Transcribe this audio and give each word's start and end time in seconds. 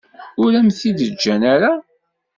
Ur 0.43 0.51
am-t-id-ǧǧan 0.59 1.41
ara. 1.53 1.71